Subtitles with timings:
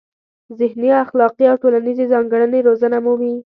[0.59, 3.35] ذهني، اخلاقي او ټولنیزې ځانګړنې روزنه مومي.